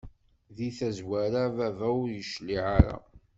Di 0.55 0.67
tazwara 0.77 1.41
baba 1.55 1.87
ur 2.01 2.09
yecliɛ 2.17 2.63
ara. 2.77 2.95